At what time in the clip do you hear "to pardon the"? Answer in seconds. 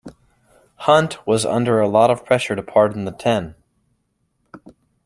2.55-3.11